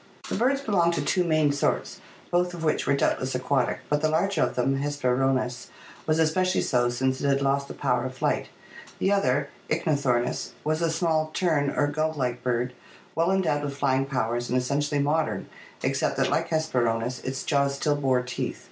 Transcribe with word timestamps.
The 0.29 0.35
birds 0.35 0.61
belong 0.61 0.89
to 0.93 1.01
two 1.03 1.23
main 1.23 1.51
sorts, 1.51 2.01
both 2.31 2.55
of 2.55 2.63
which 2.63 2.87
were 2.87 2.95
doubtless 2.95 3.35
aquatic, 3.35 3.81
but 3.87 4.01
the 4.01 4.09
larger 4.09 4.41
of 4.41 4.55
them, 4.55 4.81
Hesperornis 4.81 5.67
(see 5.67 5.67
PL 5.69 5.71
XV), 6.01 6.07
was 6.07 6.17
especially 6.17 6.61
so, 6.61 6.89
since 6.89 7.21
it 7.21 7.27
had 7.27 7.43
lost 7.43 7.67
the 7.67 7.75
power 7.75 8.05
of 8.05 8.17
flight. 8.17 8.47
The 8.97 9.11
other, 9.11 9.49
Ichthyornis, 9.69 10.53
was 10.63 10.81
a 10.81 10.89
small 10.89 11.29
tern 11.35 11.69
or 11.69 11.85
gull 11.85 12.13
like 12.13 12.41
bird 12.41 12.73
well 13.13 13.29
endowed 13.31 13.63
with 13.63 13.77
flying 13.77 14.07
powers 14.07 14.49
and 14.49 14.57
essentially 14.57 14.99
modern 14.99 15.45
except 15.83 16.17
that, 16.17 16.31
like 16.31 16.49
Hesperornis, 16.49 17.23
its 17.23 17.43
jaws 17.43 17.75
still 17.75 17.95
bore 17.95 18.23
teeth. 18.23 18.59